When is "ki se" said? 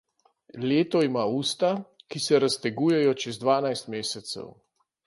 2.09-2.43